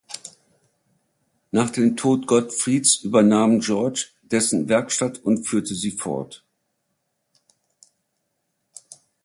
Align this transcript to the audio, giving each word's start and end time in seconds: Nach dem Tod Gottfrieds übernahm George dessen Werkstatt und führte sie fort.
Nach 1.51 1.69
dem 1.69 1.95
Tod 1.95 2.25
Gottfrieds 2.25 2.95
übernahm 3.03 3.59
George 3.59 4.07
dessen 4.23 4.67
Werkstatt 4.67 5.19
und 5.19 5.45
führte 5.47 5.75
sie 5.75 5.91
fort. 5.91 6.43